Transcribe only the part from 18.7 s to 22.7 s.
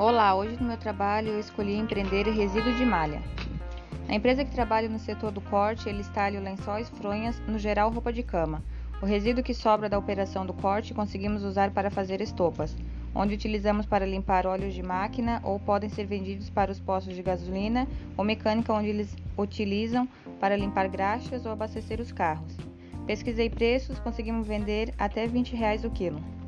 onde eles utilizam para limpar graxas ou abastecer os carros.